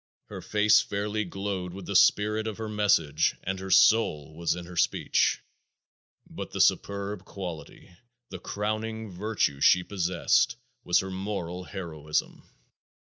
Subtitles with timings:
[0.29, 4.65] Her face fairly glowed with the spirit of her message and her soul was in
[4.65, 5.43] her speech.
[6.27, 7.91] But the superb quality,
[8.29, 12.41] the crowning virtue she possessed, was her moral heroism.